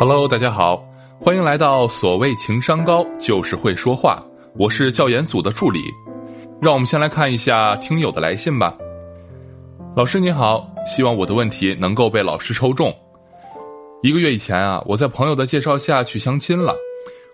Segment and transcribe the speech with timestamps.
[0.00, 0.80] Hello，大家好，
[1.18, 4.24] 欢迎来到所谓情商高就是会说话，
[4.56, 5.80] 我是教研组的助理。
[6.62, 8.78] 让我们先来看一下听友的来信吧。
[9.96, 12.94] 老师你好，希望我的问题能够被老师抽中。
[14.00, 16.72] 一个月以前啊，我在朋友的介绍下去相亲了，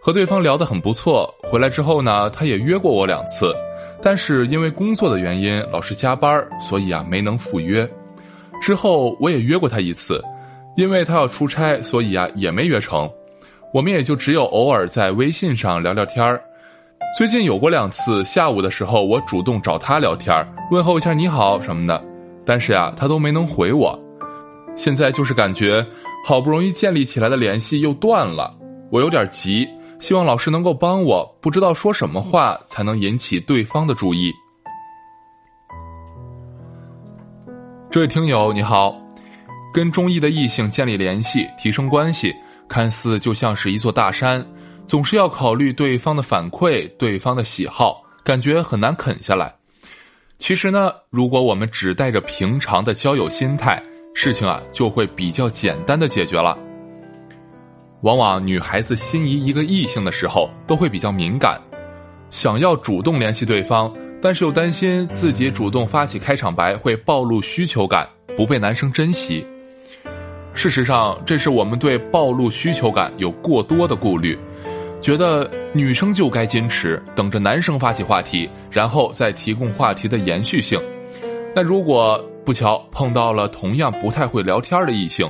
[0.00, 1.32] 和对方聊得很不错。
[1.42, 3.54] 回来之后呢，他也约过我两次，
[4.00, 7.86] 但是因为工作的原因老是加班，所以啊没能赴约。
[8.62, 10.18] 之后我也约过他一次。
[10.76, 13.08] 因为他要出差，所以啊也没约成，
[13.72, 16.42] 我们也就只有偶尔在微信上聊聊天儿。
[17.16, 22.04] 最近有过两次下午的时候，我主动找他聊天儿，问候一下你好什么的，
[22.44, 23.96] 但是呀他都没能回我。
[24.74, 25.86] 现在就是感觉
[26.26, 28.52] 好不容易建立起来的联系又断了，
[28.90, 29.68] 我有点急，
[30.00, 34.32] 希望老师能够帮我，不知道说什么话才能引起对方的注意。
[37.88, 39.03] 这位听友你好。
[39.74, 42.32] 跟中意的异性建立联系、提升关系，
[42.68, 44.46] 看似就像是一座大山，
[44.86, 49.52] 总是要考虑对方的反馈、对方的喜好，感觉很难啃下来。
[50.38, 53.82] 其实呢，如果我们只带着平常的交友心态，
[54.14, 56.56] 事情啊就会比较简单的解决了。
[58.02, 61.60] 往往女孩子心仪一个异性的时候，都会比较敏感，
[62.30, 63.92] 想要主动联系对方，
[64.22, 69.44] 但是又担心自己主动发起开场白会暴露需求感，不被男生珍惜。
[70.54, 74.38] 事实上，这是我们对暴露需求感有过多的顾虑，
[75.00, 80.80] 觉得女生就该矜持，等着男生发起话题，然后再提供话题的延续性。
[81.54, 85.28] 那如果不巧碰到了同样不太会聊天的异性，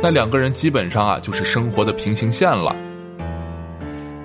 [0.00, 2.74] 那两个人基本上啊就是生活的平行线了。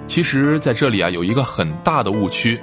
[0.08, 2.58] 其实，在这里啊有一个很大的误区，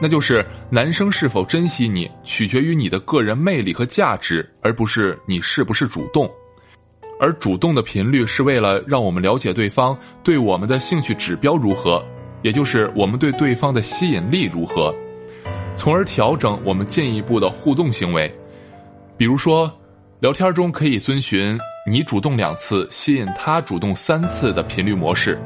[0.00, 6.28] 那就是男生是否珍惜你，取决于你的个人魅力和价值，而不是你是不是主动。
[7.22, 12.04] 而主动的频率是为了让我们了解对方对我们的兴趣指标如何，
[12.42, 14.92] 也就是我们对对方的吸引力如何，
[15.76, 18.28] 从而调整我们进一步的互动行为。
[19.16, 19.72] 比如说，
[20.18, 21.56] 聊天中可以遵循
[21.88, 25.38] 你主动两次吸引他主动三次的频率模式。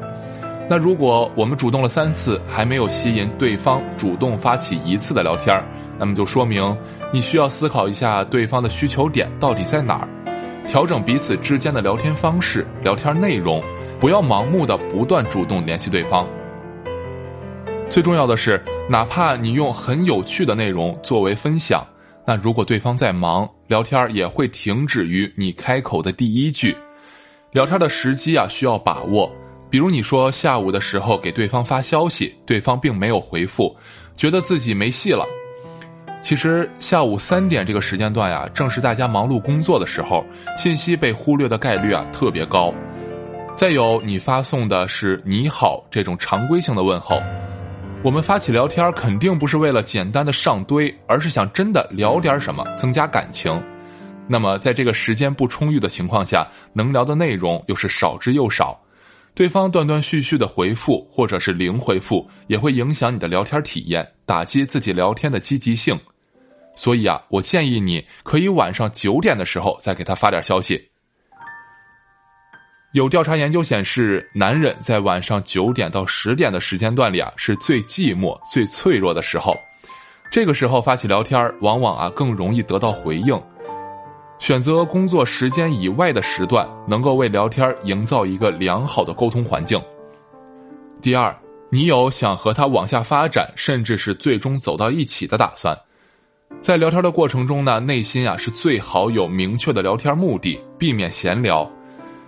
[0.67, 5.63] 那如果我们主动了三次还没有吸引对方主动发起一次的聊天，
[5.99, 6.75] 那么就说明
[7.13, 10.09] 你需要思考一下对方的需求点到底在哪儿。
[10.67, 13.63] 调整彼此之间的聊天方式、聊天内容，
[13.99, 16.27] 不要盲目的不断主动联系对方。
[17.89, 21.87] 最重要的是，哪怕你用很有趣的内容作为分享，
[22.25, 26.75] 那如果对方在忙，聊天也会停止于你开口的第一句。
[27.53, 29.33] 聊天的时机啊，需要把握。
[29.69, 33.73] 比如你说下午的时候给对方发消息，对方并没有回复，
[34.17, 35.25] 觉得自己没戏了。
[36.27, 40.25] 其实下午三点这个时间段呀，正是大家忙碌工作的时候，
[40.57, 42.73] 信息被忽略的概率啊特别高。
[43.55, 47.17] 再有，你发送的是“你好”这种常规性的问候，
[48.03, 53.63] 我们发起聊天肯定不是为了简单的上堆，而是想真的聊点什么，增加感情。
[54.27, 58.77] 那么，在这个时间不充裕的情况下，能聊的内容又是少之又少，
[59.33, 65.97] 对方断断续续的回复或者是零回复，也会影响你的聊天体验，打击自己聊天的积极性。
[66.77, 70.79] 所以啊，我建议你可以晚上九点的时候再给他发点消息。
[72.93, 79.57] 有调查研究显示，男人在晚上九点到十点的时间段里啊，是最寂寞、最脆弱的时候。
[80.29, 83.41] 这个时候发起聊天，往往啊更容易得到回应。
[84.39, 89.81] 选择工作时间以外的时段，能够为聊天营造一个良好的沟通环境。
[91.01, 91.35] 第二，
[91.69, 95.75] 你有想和他往下发展，甚至是最终走到一起的打算。
[96.59, 101.69] 在聊天的过程中呢，内心啊是最好有明确的聊天目的，避免闲聊。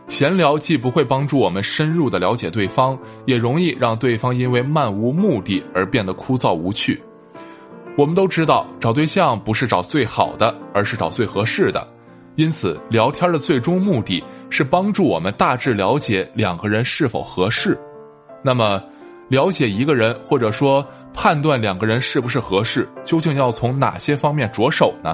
[0.08, 7.02] 闲聊既不会帮助我们深入的了解对方，也容易让对方因为漫无目的而变得枯燥无趣。
[7.98, 11.86] 我们都知道，找对象不是找最好的，而是找最合适的。
[12.36, 17.78] 因此，聊天的最终目的是帮助我们大致了解两个人是否合适。
[18.42, 18.82] 那么，
[19.30, 20.86] 了解一个人，或者说。
[21.12, 25.14] 判断两个人是不是合适，究竟要从哪些方面着手呢？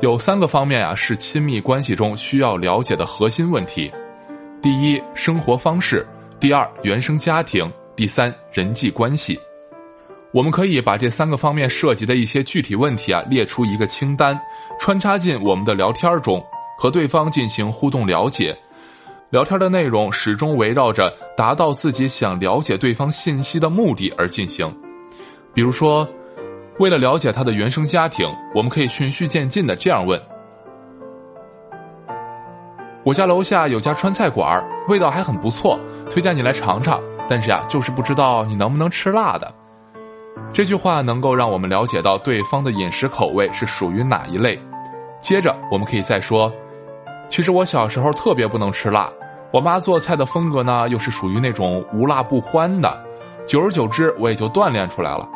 [0.00, 3.92] 有三个方面啊，是亲密关系中需要了解的核心问题：
[4.60, 6.00] 第一，生活方式；
[6.40, 9.38] 第二，原生家庭；第三，人际关系。
[10.32, 14.40] 我们可以把这三个方面涉及的一些具体问题啊，列出一个清单，
[14.80, 16.42] 穿插进我们的聊天中，
[16.76, 18.58] 和对方进行互动了解。
[19.30, 24.68] 聊天的内容始终围绕着达到自己想了解对方信息的目的而进行，
[25.54, 26.06] 比如说，
[26.80, 30.20] 为了了解他的原生家庭，我们可以循序渐进的这样问：
[33.04, 35.78] 我家楼下有家川菜馆，味道还很不错，
[36.10, 37.00] 推荐你来尝尝。
[37.28, 39.54] 但是呀，就是不知道你能不能吃辣的。
[40.52, 44.60] 这句话能够让我们了解到对方的饮食口味是属于哪一类。
[45.20, 46.52] 接着，我们可以再说，
[47.28, 49.08] 其实我小时候特别不能吃辣，
[49.52, 53.04] 我妈做菜的风格呢又是属于那种无辣不欢的，
[53.46, 55.28] 久而久之我也就锻炼出来了。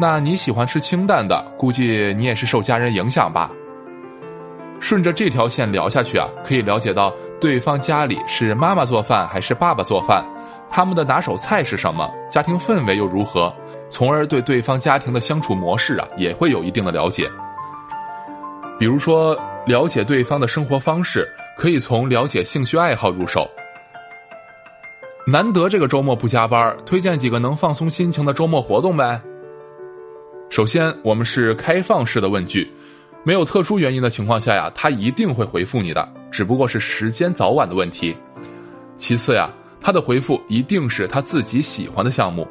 [0.00, 3.50] 那你喜欢吃清淡的，估计你也是受家人影响吧。
[4.80, 10.24] 顺着这条线聊下去啊，可以了解到对方家里是妈妈做饭还是爸爸做饭，
[10.68, 13.54] 他们的拿手菜是什么，家庭氛围又如何，
[13.88, 17.30] 从而对对方家庭的相处模式啊也会有一定的了解。
[18.78, 21.26] 比如说，了解对方的生活方式，
[21.56, 23.48] 可以从了解兴趣爱好入手。
[25.24, 29.22] 难得这个周末不加班，推荐几个能放松心情的周末活动呗。
[30.50, 32.68] 首先，我们是开放式的问句。
[33.24, 38.16] 没有特殊原因的情况下呀，他一定会回复你的，只不过是时间早晚的问题。
[38.96, 39.48] 其次呀，
[39.80, 42.44] 他的回复一定是他自己喜欢的项目，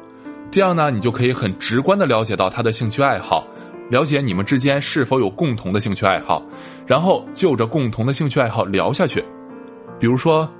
[0.50, 3.46] 这样呢，你就可以很直观的了解到他的兴趣爱好，
[3.90, 6.42] 了解你们之间是否有共同的兴趣爱好，
[6.86, 9.22] 然后就着共同的兴趣爱好聊下去。
[10.00, 10.50] 比如说，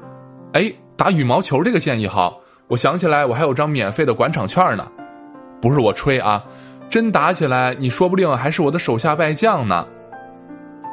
[0.53, 4.87] 哎，打羽毛球这个建议好，我想起来我还有张免费的馆场券呢，
[5.61, 6.45] 不是我吹啊，
[6.91, 9.87] 真打起来，你说不定还是我的手下败将呢。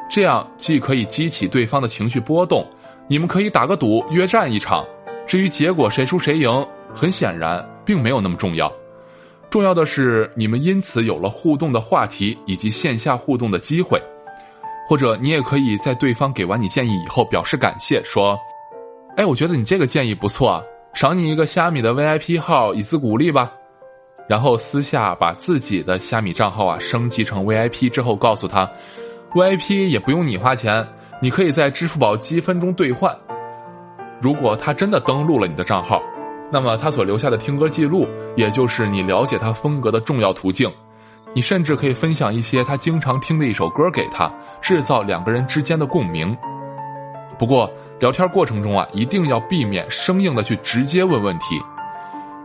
[0.08, 2.66] 这样既可以激起对方的情绪波动，
[3.06, 4.84] 你们可以打个赌约战一场。
[5.26, 8.72] 至于结果谁输谁赢，很显然并没有那么重要。
[9.48, 14.00] 重要的是你们因此有了互动的话题以及线下互动的机会。
[14.88, 18.36] 或者你也可以在对方给完你建议以后表示感谢，说
[19.20, 20.64] ：“哎，我觉得你这个建议不错，
[20.94, 23.52] 赏你一个虾米的 VIP 号以资鼓励吧。”
[24.26, 28.66] 然后私下把自己的虾米账号啊升级成 VIP 之后，告诉他。
[29.32, 30.88] VIP 也不用你花钱，
[31.20, 33.14] 你可以在支付宝积分中兑换。
[34.22, 36.00] 如果他真的登录了你的账号，
[36.50, 38.08] 那么他所留下的听歌记录，
[38.38, 40.72] 也就是你了解他风格的重要途径。
[41.34, 44.32] 你甚至可以分享一些他经常听的一首歌给他，
[44.62, 46.34] 制造两个人之间的共鸣。
[47.38, 47.70] 不过，
[48.00, 51.60] 聊天过程中啊，一定要避免生硬的去直接问问题。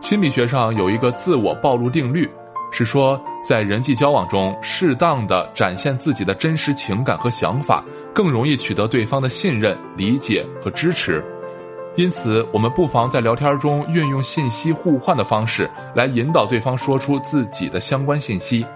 [0.02, 2.30] 心理学上有一个自我暴露定律。
[2.70, 7.82] 是说，在人际交往中，适当的展现自己的真实情感和想法，
[8.12, 11.24] 更容易取得对方的信任、理解和支持。
[11.94, 18.66] 因此，我们不妨在聊天中运用信息互换的方式，来引导对方说出自己的相关信息。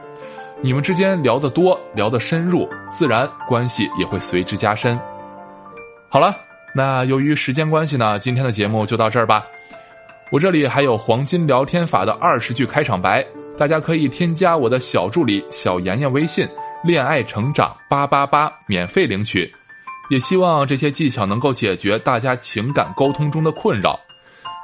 [0.62, 4.98] 你们之间聊得多，聊得深入，自然关系也会随之加深。
[6.08, 6.34] 好了，
[6.74, 9.44] 那由于时间关系呢，今天的节目就到这儿吧。
[10.30, 13.26] 我这里还有黄金聊天法的二十句开场白。
[13.58, 16.48] 大家可以添加我的小助理小妍妍微信
[16.82, 19.52] “恋爱成长八八八”免费领取，
[20.08, 24.00] 也希望这些技巧能够解决大家情感沟通中的困扰。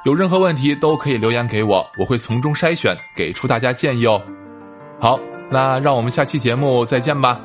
[0.03, 4.19] 有任何问题都可以留言给我，我会从中筛选给出大家建议哦。
[4.99, 5.19] 好，
[5.51, 7.39] 那让我们下期节目再见吧。